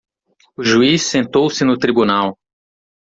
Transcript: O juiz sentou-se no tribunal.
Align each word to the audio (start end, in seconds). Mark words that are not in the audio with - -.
O 0.57 0.63
juiz 0.63 1.03
sentou-se 1.03 1.63
no 1.63 1.77
tribunal. 1.77 2.35